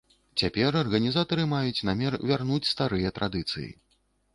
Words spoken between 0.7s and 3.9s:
арганізатары маюць намер вярнуць старыя традыцыі.